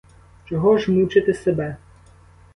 Чого 0.45 0.77
ж 0.77 0.91
мучити 0.91 1.33
себе? 1.33 1.77